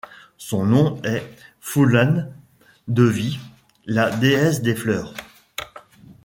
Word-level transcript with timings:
Son 0.39 0.65
nom 0.65 0.99
est 1.03 1.21
Phoolan 1.59 2.25
Devi, 2.87 3.37
la 3.85 4.09
Déesse 4.09 4.63
des 4.63 4.73
Fleurs. 4.73 5.13